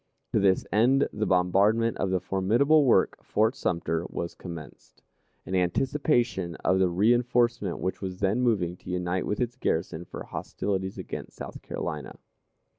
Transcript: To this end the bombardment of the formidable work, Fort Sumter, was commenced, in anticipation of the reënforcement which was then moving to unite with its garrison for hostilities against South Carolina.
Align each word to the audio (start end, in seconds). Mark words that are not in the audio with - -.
To 0.33 0.39
this 0.39 0.65
end 0.71 1.07
the 1.13 1.27
bombardment 1.27 1.97
of 1.97 2.09
the 2.09 2.19
formidable 2.19 2.85
work, 2.85 3.23
Fort 3.23 3.55
Sumter, 3.55 4.03
was 4.09 4.33
commenced, 4.33 5.03
in 5.45 5.53
anticipation 5.53 6.55
of 6.65 6.79
the 6.79 6.89
reënforcement 6.89 7.77
which 7.77 8.01
was 8.01 8.19
then 8.19 8.41
moving 8.41 8.75
to 8.77 8.89
unite 8.89 9.27
with 9.27 9.39
its 9.39 9.55
garrison 9.57 10.05
for 10.05 10.23
hostilities 10.23 10.97
against 10.97 11.35
South 11.37 11.61
Carolina. 11.61 12.17